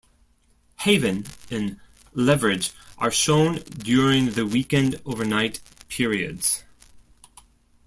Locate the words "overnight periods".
5.05-6.63